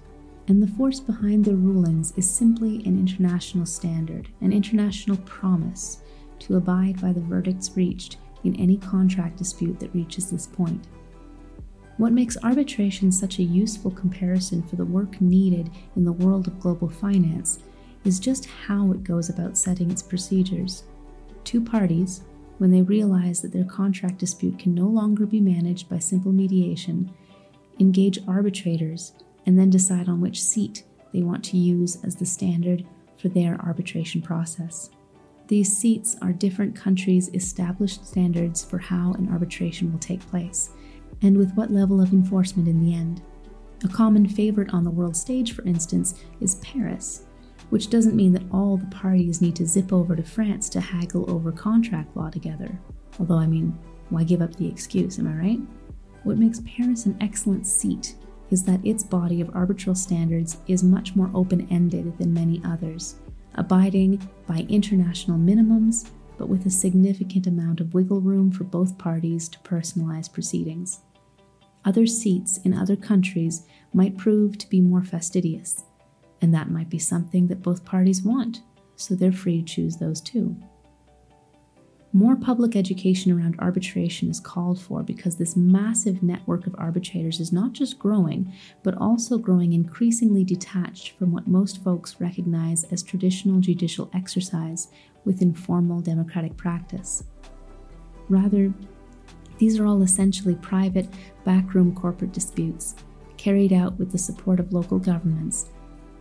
and 0.48 0.62
the 0.62 0.68
force 0.68 1.00
behind 1.00 1.46
their 1.46 1.56
rulings 1.56 2.14
is 2.18 2.30
simply 2.30 2.78
an 2.86 2.98
international 2.98 3.66
standard, 3.66 4.30
an 4.42 4.52
international 4.52 5.18
promise 5.18 6.02
to 6.40 6.58
abide 6.58 7.00
by 7.00 7.14
the 7.14 7.22
verdicts 7.22 7.76
reached 7.76 8.18
in 8.44 8.56
any 8.56 8.78
contract 8.78 9.38
dispute 9.38 9.80
that 9.80 9.94
reaches 9.94 10.30
this 10.30 10.48
point. 10.48 10.88
What 11.98 12.14
makes 12.14 12.38
arbitration 12.44 13.12
such 13.12 13.38
a 13.38 13.44
useful 13.44 13.92
comparison 13.92 14.64
for 14.64 14.76
the 14.76 14.86
work 14.86 15.22
needed 15.22 15.70
in 15.96 16.04
the 16.04 16.12
world 16.12 16.48
of 16.48 16.60
global 16.60 16.90
finance 16.90 17.60
is 18.04 18.20
just 18.20 18.46
how 18.46 18.92
it 18.92 19.04
goes 19.04 19.30
about 19.30 19.58
setting 19.58 19.92
its 19.92 20.02
procedures. 20.02 20.84
Two 21.44 21.62
parties, 21.62 22.22
when 22.58 22.72
they 22.72 22.82
realize 22.82 23.42
that 23.42 23.52
their 23.52 23.66
contract 23.66 24.18
dispute 24.18 24.58
can 24.58 24.74
no 24.74 24.88
longer 24.88 25.26
be 25.26 25.40
managed 25.40 25.90
by 25.90 26.00
simple 26.00 26.32
mediation, 26.32 27.12
engage 27.80 28.20
arbitrators 28.28 29.14
and 29.46 29.58
then 29.58 29.70
decide 29.70 30.08
on 30.08 30.22
which 30.22 30.42
seat 30.42 30.84
they 31.14 31.24
want 31.24 31.44
to 31.46 31.58
use 31.58 31.98
as 32.04 32.16
the 32.16 32.26
standard 32.26 32.86
for 33.18 33.30
their 33.30 33.56
arbitration 33.62 34.22
process. 34.22 34.90
These 35.48 35.78
seats 35.78 36.16
are 36.22 36.32
different 36.32 36.76
countries' 36.76 37.30
established 37.34 38.06
standards 38.08 38.64
for 38.64 38.78
how 38.78 39.14
an 39.14 39.30
arbitration 39.30 39.92
will 39.92 40.00
take 40.00 40.26
place, 40.30 40.72
and 41.22 41.38
with 41.38 41.54
what 41.56 41.72
level 41.72 42.02
of 42.02 42.14
enforcement 42.14 42.70
in 42.70 42.80
the 42.80 42.96
end. 42.96 43.22
A 43.84 43.88
common 43.88 44.28
favorite 44.28 44.74
on 44.74 44.84
the 44.84 44.92
world 44.92 45.16
stage, 45.18 45.54
for 45.54 45.64
instance, 45.64 46.16
is 46.40 46.56
Paris, 46.56 47.26
which 47.70 47.90
doesn't 47.90 48.16
mean 48.16 48.32
that 48.34 48.46
all 48.52 48.78
the 48.78 48.86
parties 48.88 49.42
need 49.42 49.56
to 49.58 49.68
zip 49.68 49.92
over 49.92 50.16
to 50.16 50.24
France 50.24 50.70
to 50.70 50.80
haggle 50.80 51.30
over 51.30 51.52
contract 51.52 52.16
law 52.16 52.30
together. 52.30 52.80
Although, 53.20 53.40
I 53.40 53.48
mean, 53.48 53.78
why 54.10 54.24
give 54.24 54.42
up 54.42 54.56
the 54.56 54.68
excuse, 54.68 55.20
am 55.20 55.28
I 55.28 55.34
right? 55.34 55.60
What 56.24 56.38
makes 56.38 56.62
Paris 56.66 57.08
an 57.08 57.18
excellent 57.20 57.66
seat 57.66 58.16
is 58.52 58.64
that 58.64 58.86
its 58.86 59.04
body 59.04 59.42
of 59.42 59.56
arbitral 59.56 59.96
standards 59.96 60.58
is 60.68 60.84
much 60.84 61.16
more 61.16 61.32
open 61.34 61.68
ended 61.72 62.18
than 62.18 62.34
many 62.34 62.62
others, 62.66 63.16
abiding 63.56 64.22
by 64.48 64.66
international 64.70 65.38
minimums 65.38 66.10
but 66.42 66.50
with 66.50 66.66
a 66.66 66.72
significant 66.72 67.46
amount 67.46 67.80
of 67.80 67.94
wiggle 67.94 68.20
room 68.20 68.50
for 68.50 68.64
both 68.64 68.98
parties 68.98 69.48
to 69.48 69.60
personalize 69.60 70.32
proceedings. 70.32 71.02
Other 71.86 72.08
seats 72.08 72.58
in 72.64 72.74
other 72.74 72.96
countries 72.96 73.68
might 73.94 74.18
prove 74.18 74.58
to 74.58 74.68
be 74.68 74.82
more 74.82 75.04
fastidious, 75.04 75.84
and 76.42 76.52
that 76.52 76.72
might 76.72 76.90
be 76.90 76.98
something 76.98 77.46
that 77.46 77.62
both 77.62 77.86
parties 77.86 78.24
want, 78.24 78.62
so 78.96 79.14
they're 79.14 79.32
free 79.32 79.62
to 79.62 79.66
choose 79.66 79.98
those 79.98 80.20
too. 80.20 80.56
More 82.14 82.36
public 82.36 82.76
education 82.76 83.32
around 83.32 83.56
arbitration 83.60 84.30
is 84.30 84.42
called 84.42 84.82
for 84.82 85.02
because 85.02 85.38
this 85.38 85.56
massive 85.56 86.22
network 86.22 86.68
of 86.68 86.76
arbitrators 86.78 87.40
is 87.40 87.54
not 87.54 87.72
just 87.72 87.98
growing, 87.98 88.52
but 88.84 88.98
also 88.98 89.38
growing 89.38 89.72
increasingly 89.72 90.44
detached 90.44 91.12
from 91.12 91.32
what 91.32 91.48
most 91.48 91.82
folks 91.82 92.20
recognize 92.20 92.84
as 92.86 93.02
traditional 93.02 93.62
judicial 93.62 94.10
exercise 94.14 94.90
within 95.24 95.54
formal 95.54 96.02
democratic 96.02 96.58
practice. 96.58 97.24
Rather, 98.28 98.74
these 99.58 99.80
are 99.80 99.86
all 99.86 100.02
essentially 100.02 100.56
private, 100.56 101.08
backroom 101.46 101.96
corporate 101.96 102.34
disputes 102.34 102.96
carried 103.38 103.72
out 103.72 103.98
with 103.98 104.12
the 104.12 104.18
support 104.18 104.60
of 104.60 104.74
local 104.74 105.00
governments 105.00 105.70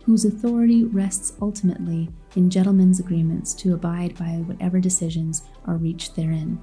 whose 0.03 0.25
authority 0.25 0.83
rests 0.83 1.33
ultimately 1.41 2.09
in 2.35 2.49
gentlemen's 2.49 2.99
agreements 2.99 3.53
to 3.53 3.73
abide 3.73 4.17
by 4.17 4.43
whatever 4.45 4.79
decisions 4.79 5.43
are 5.65 5.77
reached 5.77 6.15
therein. 6.15 6.59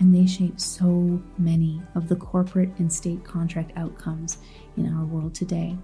And 0.00 0.14
they 0.14 0.26
shape 0.26 0.60
so 0.60 1.20
many 1.38 1.82
of 1.94 2.08
the 2.08 2.16
corporate 2.16 2.70
and 2.78 2.92
state 2.92 3.24
contract 3.24 3.72
outcomes 3.76 4.38
in 4.76 4.94
our 4.94 5.04
world 5.04 5.34
today. 5.34 5.76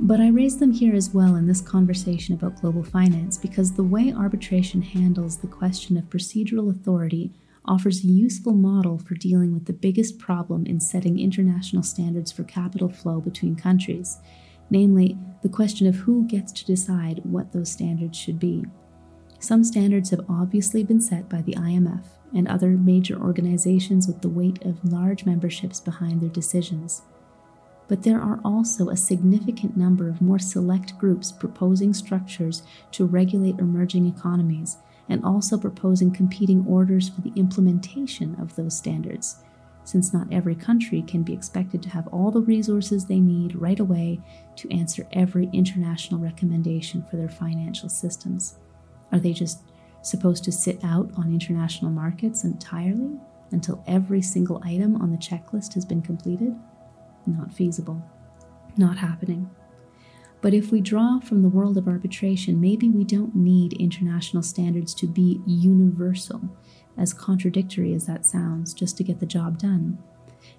But 0.00 0.20
I 0.20 0.28
raise 0.28 0.58
them 0.58 0.72
here 0.72 0.94
as 0.94 1.14
well 1.14 1.36
in 1.36 1.46
this 1.46 1.60
conversation 1.60 2.34
about 2.34 2.60
global 2.60 2.82
finance 2.82 3.38
because 3.38 3.72
the 3.72 3.84
way 3.84 4.12
arbitration 4.12 4.82
handles 4.82 5.38
the 5.38 5.46
question 5.46 5.96
of 5.96 6.10
procedural 6.10 6.70
authority 6.70 7.32
offers 7.64 8.04
a 8.04 8.08
useful 8.08 8.52
model 8.52 8.98
for 8.98 9.14
dealing 9.14 9.54
with 9.54 9.64
the 9.64 9.72
biggest 9.72 10.18
problem 10.18 10.66
in 10.66 10.80
setting 10.80 11.18
international 11.18 11.82
standards 11.82 12.30
for 12.30 12.44
capital 12.44 12.88
flow 12.88 13.20
between 13.20 13.56
countries 13.56 14.18
namely, 14.70 15.18
the 15.42 15.48
question 15.48 15.86
of 15.86 15.94
who 15.96 16.26
gets 16.26 16.52
to 16.52 16.64
decide 16.64 17.20
what 17.24 17.52
those 17.52 17.70
standards 17.70 18.18
should 18.18 18.38
be. 18.38 18.64
Some 19.38 19.62
standards 19.62 20.10
have 20.10 20.24
obviously 20.28 20.82
been 20.84 21.00
set 21.00 21.28
by 21.28 21.42
the 21.42 21.54
IMF 21.54 22.04
and 22.34 22.48
other 22.48 22.70
major 22.70 23.20
organizations 23.20 24.06
with 24.06 24.22
the 24.22 24.28
weight 24.28 24.64
of 24.64 24.84
large 24.90 25.26
memberships 25.26 25.80
behind 25.80 26.20
their 26.20 26.30
decisions. 26.30 27.02
But 27.86 28.02
there 28.02 28.20
are 28.20 28.40
also 28.44 28.88
a 28.88 28.96
significant 28.96 29.76
number 29.76 30.08
of 30.08 30.22
more 30.22 30.38
select 30.38 30.96
groups 30.98 31.30
proposing 31.30 31.92
structures 31.92 32.62
to 32.92 33.04
regulate 33.04 33.58
emerging 33.58 34.06
economies 34.06 34.78
and 35.08 35.22
also 35.22 35.58
proposing 35.58 36.10
competing 36.10 36.64
orders 36.66 37.10
for 37.10 37.20
the 37.20 37.32
implementation 37.36 38.34
of 38.40 38.56
those 38.56 38.76
standards, 38.76 39.36
since 39.84 40.12
not 40.12 40.32
every 40.32 40.54
country 40.54 41.02
can 41.02 41.22
be 41.22 41.32
expected 41.32 41.82
to 41.82 41.90
have 41.90 42.06
all 42.08 42.30
the 42.30 42.40
resources 42.40 43.04
they 43.04 43.20
need 43.20 43.54
right 43.54 43.80
away 43.80 44.20
to 44.56 44.74
answer 44.74 45.06
every 45.12 45.48
international 45.52 46.18
recommendation 46.18 47.04
for 47.08 47.16
their 47.16 47.28
financial 47.28 47.88
systems. 47.88 48.58
Are 49.12 49.18
they 49.18 49.32
just 49.32 49.60
supposed 50.02 50.42
to 50.44 50.52
sit 50.52 50.82
out 50.82 51.10
on 51.16 51.32
international 51.32 51.90
markets 51.90 52.44
entirely 52.44 53.18
until 53.52 53.84
every 53.86 54.22
single 54.22 54.60
item 54.64 54.96
on 54.96 55.10
the 55.10 55.18
checklist 55.18 55.74
has 55.74 55.84
been 55.84 56.02
completed? 56.02 56.54
Not 57.26 57.52
feasible. 57.52 58.02
Not 58.76 58.98
happening. 58.98 59.50
But 60.40 60.52
if 60.52 60.70
we 60.70 60.82
draw 60.82 61.20
from 61.20 61.40
the 61.40 61.48
world 61.48 61.78
of 61.78 61.88
arbitration, 61.88 62.60
maybe 62.60 62.90
we 62.90 63.04
don't 63.04 63.34
need 63.34 63.72
international 63.74 64.42
standards 64.42 64.92
to 64.96 65.06
be 65.06 65.40
universal 65.46 66.42
as 66.96 67.12
contradictory 67.12 67.92
as 67.94 68.06
that 68.06 68.24
sounds, 68.24 68.74
just 68.74 68.96
to 68.96 69.04
get 69.04 69.20
the 69.20 69.26
job 69.26 69.58
done. 69.58 69.98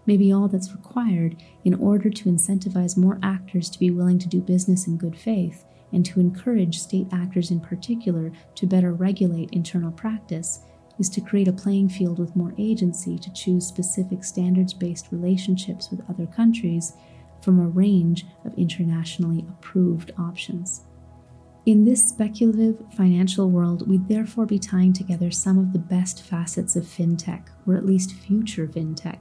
Maybe 0.05 0.31
all 0.31 0.47
that's 0.47 0.71
required 0.71 1.37
in 1.63 1.73
order 1.75 2.09
to 2.09 2.29
incentivize 2.29 2.97
more 2.97 3.19
actors 3.21 3.69
to 3.69 3.79
be 3.79 3.91
willing 3.91 4.19
to 4.19 4.27
do 4.27 4.41
business 4.41 4.87
in 4.87 4.97
good 4.97 5.17
faith 5.17 5.65
and 5.91 6.05
to 6.05 6.19
encourage 6.19 6.79
state 6.79 7.07
actors 7.11 7.51
in 7.51 7.59
particular 7.59 8.31
to 8.55 8.67
better 8.67 8.93
regulate 8.93 9.51
internal 9.51 9.91
practice 9.91 10.61
is 10.99 11.09
to 11.09 11.21
create 11.21 11.47
a 11.47 11.53
playing 11.53 11.89
field 11.89 12.19
with 12.19 12.35
more 12.35 12.53
agency 12.57 13.17
to 13.19 13.33
choose 13.33 13.67
specific 13.67 14.23
standards 14.23 14.73
based 14.73 15.07
relationships 15.11 15.89
with 15.91 16.07
other 16.09 16.25
countries 16.25 16.93
from 17.41 17.59
a 17.59 17.67
range 17.67 18.25
of 18.45 18.53
internationally 18.57 19.45
approved 19.49 20.11
options. 20.17 20.81
In 21.65 21.83
this 21.83 22.07
speculative 22.07 22.83
financial 22.93 23.49
world, 23.49 23.89
we'd 23.89 24.07
therefore 24.07 24.45
be 24.45 24.59
tying 24.59 24.93
together 24.93 25.31
some 25.31 25.57
of 25.57 25.73
the 25.73 25.79
best 25.79 26.21
facets 26.21 26.75
of 26.75 26.83
fintech, 26.83 27.47
or 27.65 27.75
at 27.75 27.87
least 27.87 28.13
future 28.13 28.67
fintech, 28.67 29.17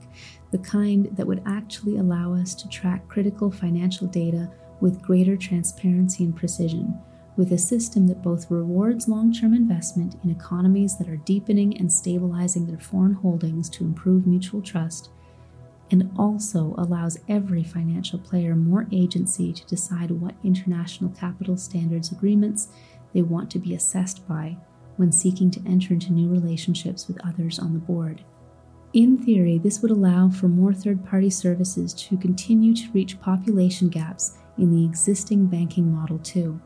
the 0.51 0.59
kind 0.59 1.09
that 1.17 1.27
would 1.27 1.43
actually 1.47 1.97
allow 1.97 2.35
us 2.35 2.55
to 2.57 2.69
track 2.69 3.09
critical 3.09 3.51
financial 3.51 4.07
data 4.07 4.51
with 4.83 5.01
greater 5.01 5.39
transparency 5.39 6.25
and 6.25 6.37
precision, 6.37 6.95
with 7.39 7.51
a 7.53 7.57
system 7.57 8.07
that 8.09 8.23
both 8.23 8.51
rewards 8.51 9.09
long 9.09 9.33
term 9.33 9.55
investment 9.55 10.17
in 10.23 10.31
economies 10.31 10.99
that 10.99 11.09
are 11.09 11.17
deepening 11.17 11.75
and 11.79 11.91
stabilizing 11.91 12.67
their 12.67 12.79
foreign 12.79 13.15
holdings 13.15 13.71
to 13.71 13.85
improve 13.85 14.27
mutual 14.27 14.61
trust 14.61 15.09
and 15.91 16.11
also 16.19 16.75
allows 16.79 17.19
every 17.29 17.63
financial 17.63 18.19
player 18.19 18.55
more 18.55 18.87
agency 18.93 19.53
to 19.53 19.67
decide 19.67 20.11
what 20.11 20.35
international 20.43 21.11
capital 21.11 21.57
standards 21.57 22.11
agreements 22.11 22.69
they 23.13 23.23
want 23.23 23.51
to 23.51 23.59
be 23.59 23.75
assessed 23.75 24.27
by 24.27 24.57
when 24.97 25.13
seeking 25.13 25.51
to 25.51 25.63
enter 25.67 25.93
into 25.93 26.13
new 26.13 26.29
relationships 26.29 27.07
with 27.07 27.25
others 27.25 27.59
on 27.59 27.73
the 27.73 27.79
board. 27.79 28.25
In 28.93 29.19
theory, 29.19 29.59
this 29.59 29.83
would 29.83 29.91
allow 29.91 30.31
for 30.31 30.47
more 30.49 30.73
third 30.73 31.05
party 31.05 31.31
services 31.31 31.93
to 31.95 32.17
continue 32.17 32.75
to 32.75 32.93
reach 32.93 33.21
population 33.21 33.89
gaps 33.89 34.39
in 34.57 34.71
the 34.71 34.85
existing 34.85 35.47
banking 35.47 35.93
model, 35.93 36.19
too 36.19 36.61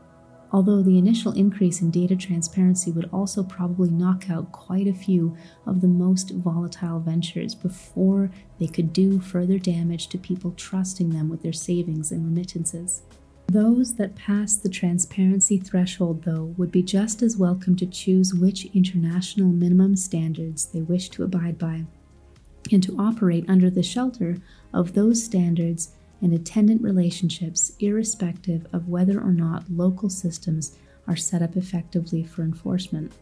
although 0.51 0.81
the 0.81 0.97
initial 0.97 1.31
increase 1.33 1.81
in 1.81 1.91
data 1.91 2.15
transparency 2.15 2.91
would 2.91 3.09
also 3.13 3.43
probably 3.43 3.89
knock 3.89 4.29
out 4.29 4.51
quite 4.51 4.87
a 4.87 4.93
few 4.93 5.35
of 5.65 5.81
the 5.81 5.87
most 5.87 6.31
volatile 6.31 6.99
ventures 6.99 7.53
before 7.53 8.31
they 8.59 8.67
could 8.67 8.91
do 8.91 9.19
further 9.19 9.59
damage 9.59 10.07
to 10.07 10.17
people 10.17 10.51
trusting 10.51 11.09
them 11.09 11.29
with 11.29 11.43
their 11.43 11.53
savings 11.53 12.11
and 12.11 12.25
remittances. 12.25 13.03
Those 13.47 13.95
that 13.95 14.15
pass 14.15 14.55
the 14.55 14.69
transparency 14.69 15.57
threshold, 15.57 16.23
though, 16.23 16.53
would 16.57 16.71
be 16.71 16.83
just 16.83 17.23
as 17.23 17.35
welcome 17.35 17.75
to 17.77 17.87
choose 17.87 18.33
which 18.33 18.65
international 18.75 19.49
minimum 19.49 19.95
standards 19.95 20.65
they 20.65 20.81
wish 20.81 21.09
to 21.09 21.23
abide 21.23 21.57
by, 21.57 21.85
and 22.71 22.83
to 22.83 22.95
operate 22.99 23.45
under 23.47 23.71
the 23.71 23.81
shelter 23.81 24.37
of 24.71 24.93
those 24.93 25.23
standards 25.23 25.93
and 26.21 26.33
attendant 26.33 26.81
relationships, 26.81 27.71
irrespective 27.79 28.67
of 28.73 28.89
whether 28.89 29.19
or 29.19 29.33
not 29.33 29.69
local 29.69 30.09
systems 30.09 30.77
are 31.07 31.15
set 31.15 31.41
up 31.41 31.55
effectively 31.55 32.23
for 32.23 32.43
enforcement. 32.43 33.13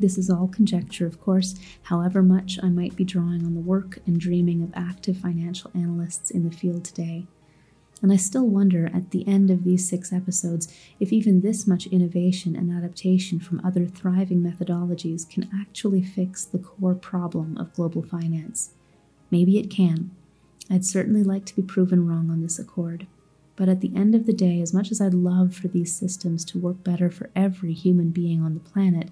This 0.00 0.16
is 0.16 0.30
all 0.30 0.46
conjecture, 0.48 1.06
of 1.06 1.20
course, 1.20 1.56
however 1.82 2.22
much 2.22 2.58
I 2.62 2.68
might 2.68 2.94
be 2.94 3.04
drawing 3.04 3.44
on 3.44 3.54
the 3.54 3.60
work 3.60 3.98
and 4.06 4.20
dreaming 4.20 4.62
of 4.62 4.72
active 4.74 5.16
financial 5.16 5.72
analysts 5.74 6.30
in 6.30 6.48
the 6.48 6.54
field 6.54 6.84
today. 6.84 7.26
And 8.00 8.12
I 8.12 8.16
still 8.16 8.46
wonder 8.46 8.86
at 8.94 9.10
the 9.10 9.26
end 9.26 9.50
of 9.50 9.64
these 9.64 9.88
six 9.88 10.12
episodes 10.12 10.72
if 11.00 11.12
even 11.12 11.40
this 11.40 11.66
much 11.66 11.88
innovation 11.88 12.54
and 12.54 12.72
adaptation 12.72 13.40
from 13.40 13.60
other 13.64 13.86
thriving 13.86 14.40
methodologies 14.40 15.28
can 15.28 15.50
actually 15.52 16.02
fix 16.02 16.44
the 16.44 16.60
core 16.60 16.94
problem 16.94 17.56
of 17.56 17.74
global 17.74 18.02
finance. 18.02 18.70
Maybe 19.32 19.58
it 19.58 19.68
can, 19.68 20.12
I'd 20.70 20.84
certainly 20.84 21.22
like 21.22 21.46
to 21.46 21.56
be 21.56 21.62
proven 21.62 22.06
wrong 22.06 22.30
on 22.30 22.42
this 22.42 22.58
accord. 22.58 23.06
But 23.56 23.68
at 23.68 23.80
the 23.80 23.94
end 23.96 24.14
of 24.14 24.26
the 24.26 24.32
day, 24.32 24.60
as 24.60 24.74
much 24.74 24.90
as 24.90 25.00
I'd 25.00 25.14
love 25.14 25.54
for 25.54 25.68
these 25.68 25.94
systems 25.94 26.44
to 26.46 26.58
work 26.58 26.84
better 26.84 27.10
for 27.10 27.30
every 27.34 27.72
human 27.72 28.10
being 28.10 28.42
on 28.42 28.54
the 28.54 28.60
planet, 28.60 29.10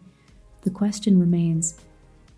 the 0.63 0.71
question 0.71 1.19
remains 1.19 1.81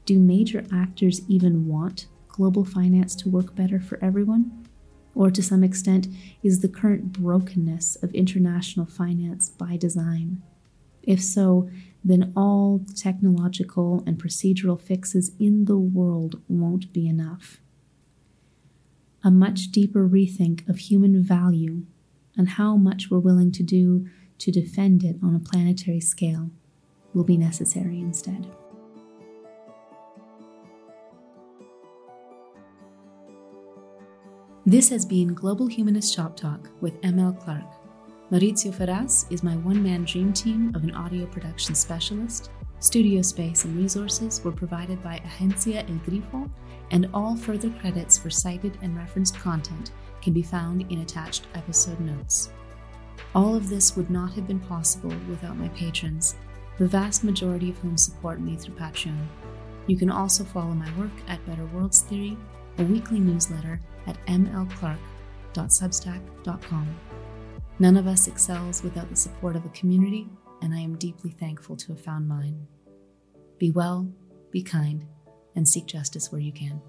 do 0.06 0.18
major 0.18 0.64
actors 0.72 1.20
even 1.28 1.66
want 1.66 2.06
global 2.28 2.64
finance 2.64 3.14
to 3.16 3.28
work 3.28 3.54
better 3.54 3.78
for 3.78 4.02
everyone? 4.02 4.66
Or 5.14 5.30
to 5.30 5.42
some 5.42 5.64
extent, 5.64 6.08
is 6.42 6.60
the 6.60 6.68
current 6.68 7.12
brokenness 7.12 7.96
of 7.96 8.14
international 8.14 8.86
finance 8.86 9.50
by 9.50 9.76
design? 9.76 10.40
If 11.02 11.22
so, 11.22 11.68
then 12.04 12.32
all 12.36 12.82
technological 12.94 14.02
and 14.06 14.16
procedural 14.16 14.80
fixes 14.80 15.32
in 15.38 15.64
the 15.64 15.76
world 15.76 16.40
won't 16.48 16.92
be 16.92 17.08
enough 17.08 17.60
a 19.24 19.30
much 19.30 19.72
deeper 19.72 20.08
rethink 20.08 20.68
of 20.68 20.78
human 20.78 21.22
value 21.22 21.82
and 22.36 22.50
how 22.50 22.76
much 22.76 23.10
we're 23.10 23.18
willing 23.18 23.50
to 23.52 23.62
do 23.62 24.06
to 24.38 24.52
defend 24.52 25.02
it 25.02 25.16
on 25.22 25.34
a 25.34 25.40
planetary 25.40 26.00
scale 26.00 26.50
will 27.12 27.24
be 27.24 27.36
necessary 27.36 27.98
instead. 27.98 28.46
This 34.64 34.90
has 34.90 35.06
been 35.06 35.34
Global 35.34 35.66
Humanist 35.66 36.14
Shop 36.14 36.36
Talk 36.36 36.68
with 36.80 37.00
ML 37.00 37.40
Clark. 37.42 37.64
Maurizio 38.30 38.72
Ferraz 38.72 39.30
is 39.32 39.42
my 39.42 39.56
one 39.56 39.82
man 39.82 40.04
dream 40.04 40.32
team 40.32 40.70
of 40.74 40.84
an 40.84 40.94
audio 40.94 41.24
production 41.26 41.74
specialist 41.74 42.50
Studio 42.80 43.22
space 43.22 43.64
and 43.64 43.76
resources 43.76 44.42
were 44.44 44.52
provided 44.52 45.02
by 45.02 45.20
Agencia 45.26 45.82
El 45.90 45.98
Grifo, 46.06 46.48
and 46.90 47.08
all 47.12 47.36
further 47.36 47.70
credits 47.70 48.16
for 48.18 48.30
cited 48.30 48.78
and 48.82 48.96
referenced 48.96 49.38
content 49.38 49.92
can 50.22 50.32
be 50.32 50.42
found 50.42 50.90
in 50.90 51.00
attached 51.00 51.46
episode 51.54 52.00
notes. 52.00 52.50
All 53.34 53.54
of 53.54 53.68
this 53.68 53.94
would 53.96 54.08
not 54.10 54.32
have 54.32 54.46
been 54.46 54.60
possible 54.60 55.12
without 55.28 55.56
my 55.56 55.68
patrons, 55.68 56.36
the 56.78 56.86
vast 56.86 57.24
majority 57.24 57.70
of 57.70 57.78
whom 57.78 57.96
support 57.96 58.40
me 58.40 58.56
through 58.56 58.76
Patreon. 58.76 59.26
You 59.86 59.96
can 59.96 60.10
also 60.10 60.44
follow 60.44 60.74
my 60.74 60.90
work 60.98 61.12
at 61.28 61.44
Better 61.46 61.64
Worlds 61.66 62.02
Theory, 62.02 62.36
a 62.78 62.84
weekly 62.84 63.20
newsletter 63.20 63.80
at 64.06 64.18
mlclark.substack.com. 64.26 66.96
None 67.80 67.96
of 67.96 68.06
us 68.06 68.26
excels 68.26 68.82
without 68.82 69.08
the 69.08 69.16
support 69.16 69.56
of 69.56 69.64
a 69.64 69.70
community, 69.70 70.28
and 70.62 70.74
I 70.74 70.78
am 70.78 70.96
deeply 70.96 71.30
thankful 71.30 71.76
to 71.76 71.92
have 71.92 72.00
found 72.00 72.28
mine. 72.28 72.66
Be 73.58 73.70
well, 73.70 74.10
be 74.50 74.62
kind, 74.62 75.06
and 75.58 75.68
seek 75.68 75.86
justice 75.86 76.30
where 76.30 76.40
you 76.40 76.52
can. 76.52 76.80